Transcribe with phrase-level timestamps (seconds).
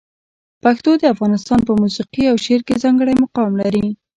[0.63, 3.85] پښتو د افغانستان په موسیقي او شعر کې ځانګړی مقام لري.